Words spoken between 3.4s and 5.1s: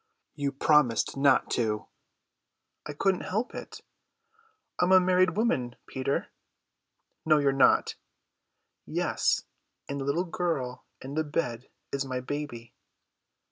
it. I am a